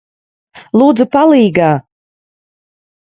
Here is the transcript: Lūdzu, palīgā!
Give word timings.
Lūdzu, 0.81 1.05
palīgā! 1.15 1.67